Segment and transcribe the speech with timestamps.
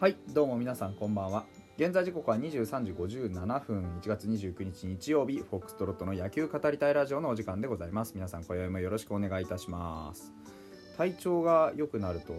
[0.00, 1.44] はいどうも皆さんこんばんは。
[1.76, 3.98] 現在時刻は23時57分。
[4.00, 8.12] 1月29日日曜日フォックストロットの野球語りたいラジオのお時間でございます。
[8.14, 10.32] 皆さん今宵もよろしくお願いいたします。
[10.96, 12.32] 体調が良くなると、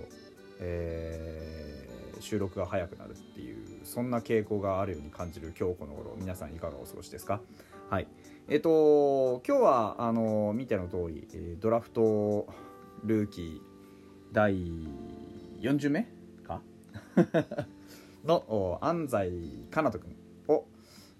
[0.62, 6.16] えー収録が早くなるっていうそんな傾向があるように感じる今日この頃。
[6.18, 7.42] 皆さんいかがお過ごしですか？
[7.90, 8.08] はい。
[8.48, 12.48] えっ、と今日はあの見ての通り、えードラフト
[13.04, 13.60] ルーキー
[14.32, 14.54] 第
[15.60, 16.19] 40名
[18.26, 20.16] の安西かなと君
[20.48, 20.66] を、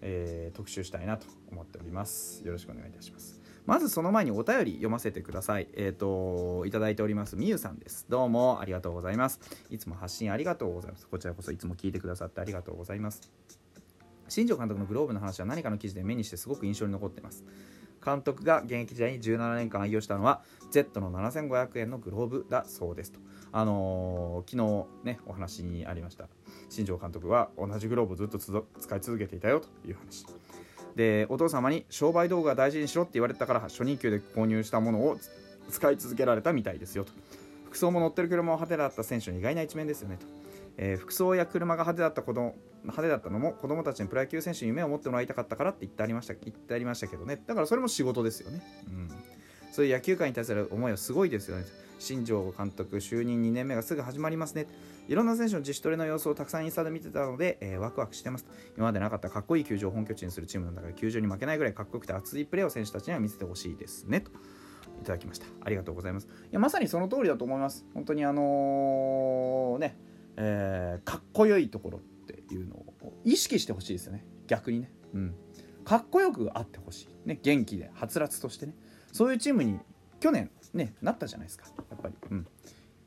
[0.02, 2.46] えー特集したいなと思っております。
[2.46, 3.40] よろしくお願いいたします。
[3.66, 5.68] まずその前にお便り読ませてください。
[5.76, 8.06] えっ、といただいておりますみゆさんです。
[8.10, 9.40] どうもありがとうございます。
[9.70, 11.08] いつも発信ありがとうございます。
[11.08, 13.32] こちらこそいつも聞いてくださってありがとうございます。
[14.28, 17.44] 新庄監督のグローブの話は何かの記事で目にしてすごく印象に残っています。
[18.04, 20.42] 監督が現役時代に17年間愛用したのは
[20.72, 23.20] Z の7500円のグローブだそうですと。
[23.52, 26.28] あのー昨日ねお話にありました。
[26.70, 30.26] 新庄監督は同じグローブをずっと使い続けていたよという話。
[30.96, 35.18] でお父様に商売道具は大事にしろって言われたから初任給で購入したものを
[35.70, 37.14] 使い続けられたみたいですよと。
[37.66, 40.26] 服装も乗ってる車も派手だった選手の意外な一面ですよねと、
[40.78, 47.42] えー服装や車が派手だった子供派手だったのも子供たちにプロ野球選手に夢を持ってもらいたかったからって言ってありました言ってありましたけどね。
[47.46, 49.10] だからそれも仕事ですよね、うん、
[49.72, 51.66] そういう野球界に対する思いはすごいですよね。
[52.00, 54.68] 新庄監督就任2年目がすぐ始まりますね。
[55.08, 58.46] いろんな選手の自主トレの様子をたくさんインスタで見てたので、えーワクワクしてます。
[58.78, 64.22] 今までなかったかっこいい球場を本拠地にするチームなんだから球場に負けないぐらいかっこよくて熱いプレーを選手たちには見せてほしいですね。
[64.22, 64.32] と
[65.02, 65.46] いただきました。
[65.62, 66.28] ありがとうございます。
[66.28, 67.86] いやまさにその通りだと思います。
[67.94, 69.98] 本当にあのね、
[70.38, 74.26] えーかっこよいところっていうのを意識してほしいですよね。
[74.48, 74.92] 逆にね。
[75.14, 75.36] うん。
[75.86, 77.28] かっこよくあってほしい。
[77.28, 78.76] ね元気ではつらつとしてね。
[79.12, 79.80] そういうチームに
[80.20, 81.66] 去年ねなったじゃないですか。
[81.90, 82.14] やっぱり。
[82.32, 82.48] うん。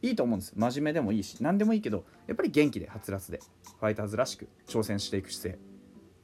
[0.03, 3.39] いいと思うんです真面目でもいいし何でもいいけどやっぱり元気ではつらつで
[3.79, 5.63] ファイターズらしく挑戦していく姿勢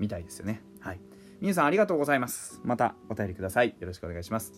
[0.00, 0.62] みたいですよね。
[0.81, 1.00] はい。
[1.41, 2.60] 皆さんありがとうございます。
[2.65, 3.77] またお便りください。
[3.78, 4.53] よろしくお願いします。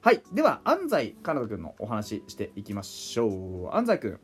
[0.00, 0.22] はい。
[0.32, 3.74] では安西かなと君のお話していきましょう。
[3.74, 4.20] 安西君。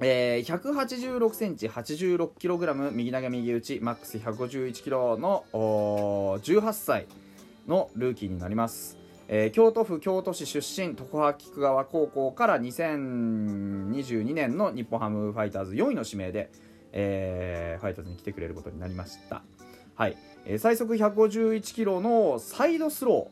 [0.00, 7.06] えー、186センチ86キログラム右投げ右打ちマックス151キロのおー18歳
[7.66, 8.97] のルーキーになります、
[9.28, 16.50] えー京都府京都市出身常葉菊川高校から2022年の日本ハムファイターズ4位の指名で、
[16.92, 19.42] えーファイターズに来てくれることになりました。
[19.94, 20.16] はい、
[20.46, 23.30] えー最速151キロのサイドスロ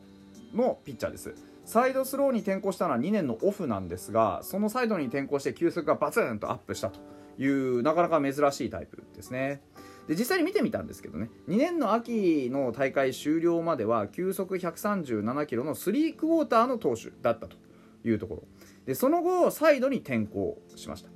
[0.53, 1.33] ーのピッチャーです。
[1.65, 7.01] サイドスローに転向したのは2年のオフなんですがそのサイドに転向して球速がバツンとアップしたと
[7.37, 9.61] いうなかなか珍しいタイプですね。
[10.07, 11.29] で実際に見てみたんですけどね。
[11.49, 17.57] 2年の秋の大会終了までは球速137キロの3クォーターの投手だったと
[18.05, 18.43] いうところ。
[18.85, 21.09] でその後サイドに転向しました。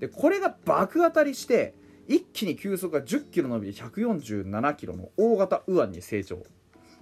[0.00, 1.74] でこれが爆当たりして
[2.06, 6.42] 一気に球速が10キロ伸びて147キロの大型右腕に成長。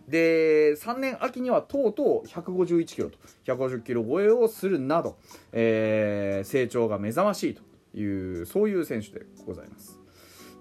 [0.08, 5.16] で3年秋にはとうとう151キロと150キロ超えをするなど、
[5.52, 7.62] えー成長が目覚ましいと
[7.98, 9.95] いうそういう選手でございます。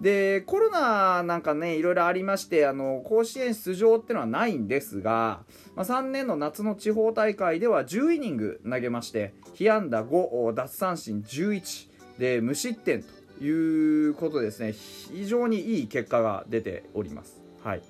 [0.00, 5.40] でコロナなんかねいろいろありましてあの甲子園出場っていうのはないんですが、
[5.74, 14.72] まあ、3年の夏の地方大会では10イニング投げまして被安打5奪三振11で無失点ということですね。
[14.72, 17.40] 非常にいい結果が出ております。
[17.62, 17.82] はい。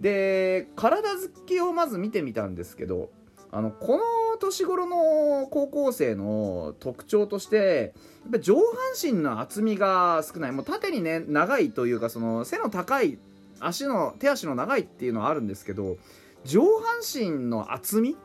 [0.00, 3.10] で体つきをまず見てみたんですけど
[3.50, 4.02] あのこの
[4.38, 8.64] 年頃の高校生の特徴としてやっぱ上半
[9.02, 10.52] 身の厚みが少ない。
[10.52, 13.18] もう縦にね長いというかその背の高い
[13.60, 15.96] 足の手足の長いっていうのはあるんですけど
[16.44, 18.16] 上半身の厚み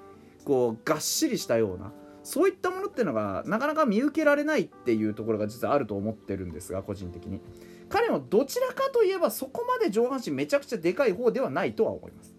[0.45, 1.91] こうがっしりしたような
[2.23, 7.41] そういったものっていうのがなかなか見受けられないっていうところが実はあると思ってるんですが個人的に。
[7.89, 12.35] 彼もどちらかといえばそこまで上半身めちゃくちゃでかい方ではないとは思います。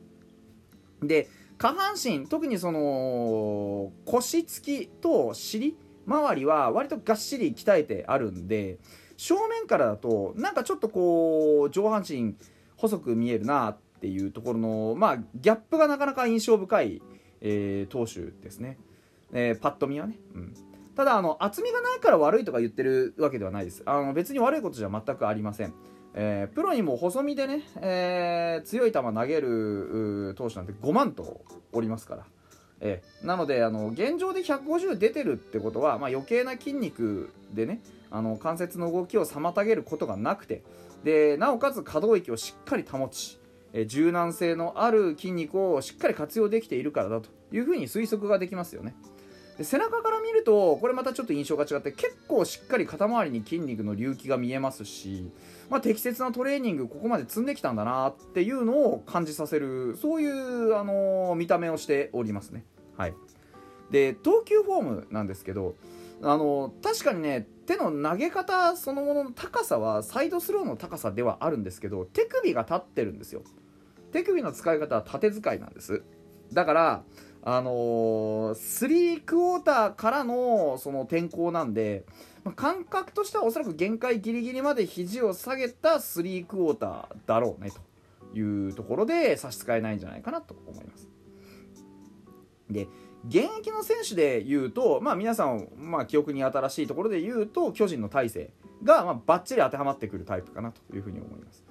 [1.03, 1.29] で
[1.59, 8.79] 下半身特にその腰つきと尻周りは割とがっしり鍛えてあるんで
[9.17, 12.35] 正面からだとなんかちょっとこう上半身
[12.77, 17.03] 細く見えるなっていうところのまあギャップがなかなか印象深い、
[17.41, 18.79] えー投手ですね、
[19.33, 20.55] えーパッと見はね、うん、
[20.97, 23.83] ただあの厚みがないから悪いとか言ってるわけではないです。
[23.87, 25.75] あの別に悪いことじゃ全くありません。
[26.15, 31.43] えープロにも細身でね、えー強い球投げる投手なんて5万と
[31.73, 32.25] おりますから、
[32.81, 37.81] えーなのであの現状で150出てるってことは、まあ、余計な筋肉でね
[38.11, 40.63] あの関節の動きを妨げることがなくて
[41.03, 43.39] でなおかつ可動域をしっかり保ち、
[43.73, 48.95] え柔軟性のある筋肉をしっかり活用できているからだというふうに推測ができますよね。
[49.59, 55.31] で背中から見るとこれまたちょっと印象が違って結構しっかり肩周りに筋肉の隆起が見えますし、
[55.71, 62.65] まあ、適切なトレーニングここまで積んできたんだなっていうのを感じさせるそういう、あのー、見た目をしておりますね。
[62.97, 63.15] はい、
[63.91, 65.75] で投球フォームなんですけど
[66.23, 73.43] あの確かにね手の投げ方そのものの高さはサイドスローの高さではあるんですけど手首が立ってるんですよ。
[74.13, 76.03] 手首の使い方は縦使いなんです。
[76.53, 77.05] だから
[77.47, 82.07] あのー、3クォーターからのその転向なんで、
[82.43, 91.07] まあ、感覚としてはおそらく限界ギリギリまで肘を下げた3クォーターだろうねというところで差し支えないんじゃないかなと思います。
[92.71, 92.89] で
[93.29, 98.51] 現役の選手で言うと、まあ、皆さん、まあ、記憶に新しいところで言うと巨人の大勢
[98.83, 101.65] が、まあ、バッチリ当てはまってくるタイプかなというふうに思います。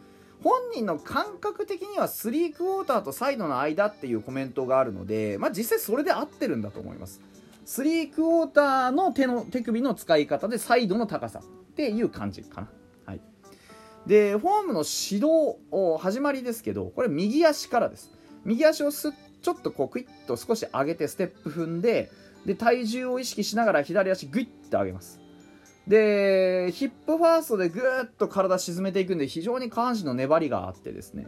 [0.43, 7.21] 本人の感覚的には3クォーターとサイドの間っていうコメントがあるので、まあ、実際それで合ってるんだと思います。
[7.65, 12.67] 3クォーターの手の手首の使い方でサイドの高さっていう感じかな、
[13.05, 13.21] はい、
[14.05, 15.55] でフォームの指導
[16.01, 18.11] 始まりですけどこれ右足からです。
[18.43, 22.11] 右足をすちょっとこうクイッと少し上げてステップ踏んで
[22.45, 25.22] で体重を意識しながら左足グイッと上げます。
[25.87, 31.27] でヒップファーストでぐーっと体沈めていくんで非常に下半身の粘りがあってですね。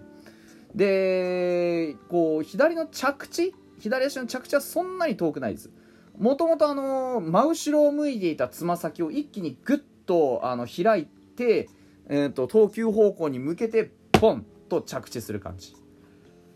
[0.74, 5.70] でこう左の着地左足の着地はそんなに遠くないです。
[6.18, 11.68] もともとあの真後ろを向いていたつま先を一気にグッとあの開いて、
[12.08, 15.76] えーと、投球方向に向けてポンと着地する感じ。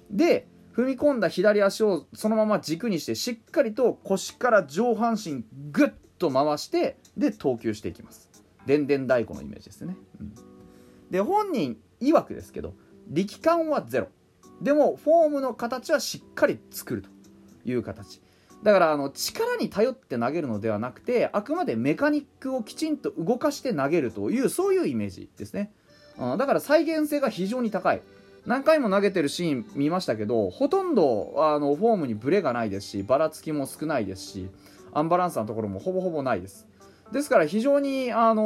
[0.09, 8.30] で踏み込んだ左足をそのまま軸にしてしっかりと腰から上半身グッと回してで投球していきます。
[8.66, 10.33] でんでん太鼓のイメージですね、うん、
[11.10, 12.75] で本人曰くですけど
[13.07, 14.07] 力感はゼロ。
[14.62, 17.10] でもフォームの形はしっかり作ると
[17.66, 18.21] いう形。
[18.62, 25.71] だからあの力に頼って投げるのではなくてあくまでメカニックをきちんと動かして投げるというそういうイメージですね、
[26.18, 28.01] うん、だから再現性が非常に高い。
[28.45, 34.50] 何回も投げてるシーン見ましたけどほとんどあのフォームにブレがないですしばらつきも少ないですし
[34.94, 36.68] アンバランスなところもほぼほぼないです。
[37.12, 38.44] ですから非常に、あの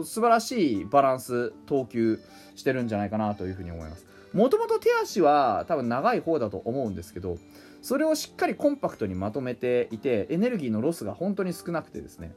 [0.00, 2.18] ー、素晴らしいバランス投球
[2.54, 4.06] してるんじゃないかなというふうに思います。
[4.32, 7.38] もともと手足は多分長い方だと思うんですけど
[7.80, 12.34] それをしっかりコンパクトにまとめていてエネルギーのロスが本当に少なくてですね。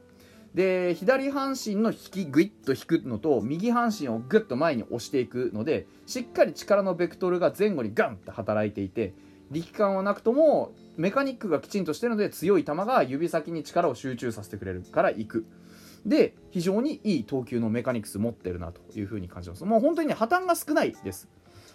[0.54, 9.14] で左半身の引きグイッと引くのと右半身をグッと前に押していくのでしっかり力のベクトルが前後にガンって働いていて
[9.50, 15.46] 力感はなくともメカニックがきちんとしてるので強い球が指先に力を集中させてくれるからいく。
[16.06, 19.64] で非常にいい投球のメカニクス持ってるなというふうに感じます。
[19.64, 21.28] もう本当にね破綻が少ないです。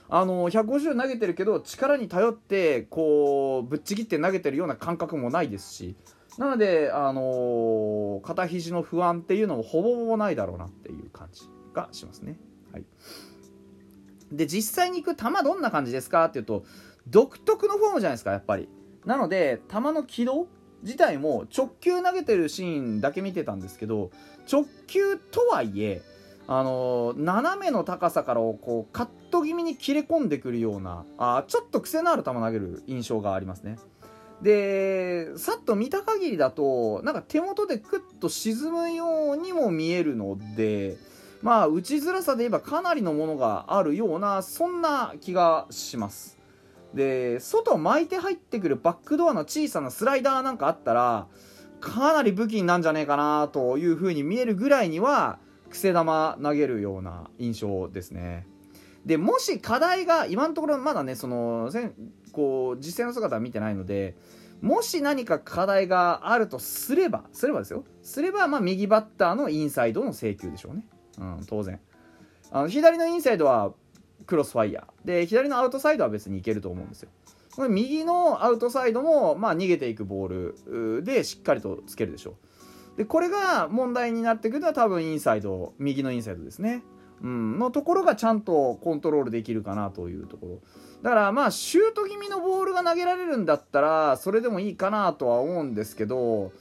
[0.08, 5.96] あの150投げてるけど力に頼ってこうぶっちぎって投げてるような感覚もないですし。
[6.38, 11.44] なので、あのー、肩肘の不安っていうのもほぼほぼないだろうなっていう感じ
[11.74, 12.38] がしますね。
[12.74, 12.86] はい、
[14.32, 16.66] で実際に行く球どんな感じですかっていうと
[17.08, 18.70] 独特のフォームじゃないですかやっぱり。
[19.06, 20.48] なので球の軌道
[20.82, 24.12] 自体も直球投げてるシーンだけ見てたんですけど
[24.52, 26.02] 直球とはいえ
[26.48, 33.78] あのー、斜めの高さからこうカット気味に切れ込んでくるようなあちょっと癖のある球投げる印象がありますね。
[34.42, 40.98] でさっと見た限りだとなんか手元でクッと沈むようにも見えるので
[41.42, 46.35] まあ打ちづらさで言えばかなりのものがあるようなそんな気がします
[46.96, 51.28] で外巻いて入ってくるバックドアの小さなスライダーなんかあったら
[51.82, 58.48] かなり武器になんじゃねえかなという風に見えるぐらいには癖玉投げるような印象ですね。
[59.06, 61.70] でもし課題が今のところまだねその
[62.32, 64.16] こう実践の姿は見てないので
[64.62, 67.84] もし何か課題があるとすればすればですよ。
[68.02, 70.88] すればまあ右バッターのインサイドの請求でしょうね、
[71.20, 71.80] うん、当然。
[72.52, 73.74] あの左のインサイドは
[74.26, 77.10] クロスファイヤーで左のアウトサイドは別にいけると思うんですよ。
[77.56, 82.98] これ右のアウトサイドも、まあ、逃げていくボールでしっかりとつけるでしょう。
[82.98, 86.84] でこれが問題になってくるのは多分インサイド右のインサイドですね。
[87.22, 90.60] うん、のところがちゃんとコントロールできるかなというところ。
[91.02, 96.52] だからまあシュート気味のボールが投げられるんだったらそれでもいいかなとは思うんですけど、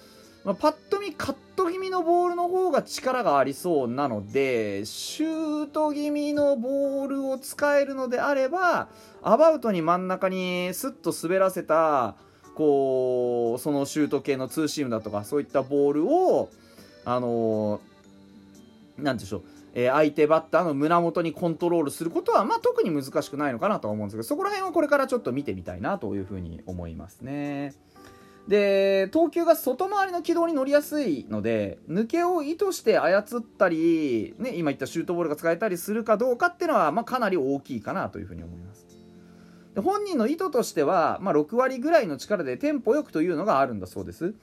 [0.44, 0.74] まあ、パッ
[1.16, 8.88] カット気味のボールの方が力がありそうなのでシュート気味のボールを使えるのであれば
[9.22, 12.16] アバウトに真ん中にスッと滑らせた
[12.54, 16.50] こうそのシュート系のツーシームだとかそういったボールを
[17.04, 17.80] あの
[18.98, 19.44] 何でしょう
[19.76, 27.74] えー、相手バッターの胸元にコントロールすることは、まあ、特に難しくないのかなとは思うんですけどそこら辺はこれからちょっと見てみたいなというふうに思いますね。
[28.48, 38.86] で投球が外回りの軌道に乗りやすいので抜けを意図して操ったり、ね、今言ったシュートボールが使えたりするかどうかっていうのは、まあ、かなり大きいかなというふうに思います。
[39.74, 44.34] で本人の意図としては、まあ、6割ぐらいの力でテンポよくというのがあるんだそうです。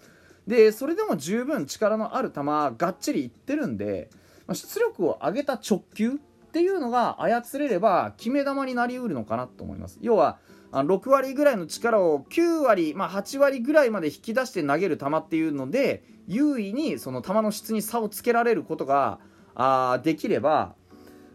[0.47, 4.09] でそれでも十分力のある球がっちりいってるんで、
[4.47, 6.13] まあ、出力を上げた直球っ
[6.51, 9.99] ていうのが操れれば決め球になりうるのかなと思います。
[10.01, 10.39] 要は
[10.71, 19.19] 6割ぐらいの力を9割、まあ、8割ぐらいまで引き出して投げる球っていうので優位にその球の質に差をつけられることが
[19.53, 20.75] あできれば、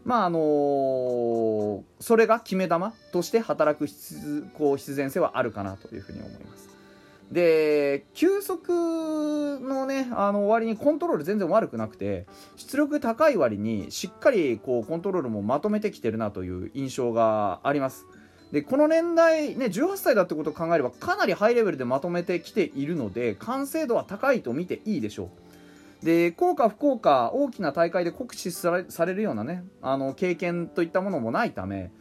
[0.03, 2.75] まああのー、それが決め球
[3.11, 6.67] として働く必こう必然性はあるかなというふうに思います。
[7.31, 12.25] で球速のねあの割にコントロール全然悪くなくて
[12.55, 18.05] 出力高い割にしっかりこうコントロールもまとめてきてるなという印象があります。
[18.51, 26.05] でこの年代、ね、18歳だってことを考えればかなりハイレベルでまとめてきているので完成度は高いと見ていいでしょう。
[26.05, 31.91] で効果不効果大きな大会で酷使されるようなねあの経験といったものもないため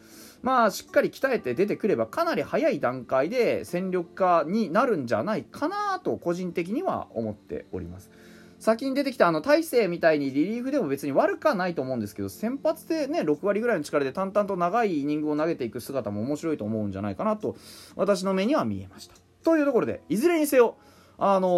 [0.42, 8.10] まあしっかり鍛えて出てくればかなり早い段階で戦力化になるんじゃないかなと個人的には思っております。
[8.58, 17.56] 先に出てきたあの大勢みたいにリリーフでも別に悪くはないと思うんですけど先発でね6割ぐらいの力で淡々と長いイニングを投げていく姿も面白いと思うんじゃないかなと
[17.94, 19.14] 私の目には見えました。
[19.42, 20.76] というところでいずれにせよ
[21.18, 21.48] あの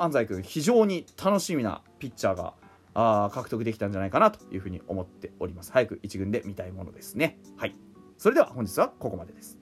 [0.00, 2.54] ー、安西君非常に楽しみなピッチャーが
[2.94, 5.72] あ獲得できたんじゃないかなというふうに思っております。
[5.72, 7.38] 早く1軍で見たいものですね。
[7.56, 7.76] はい。
[8.18, 9.59] それでは本日はここまでです。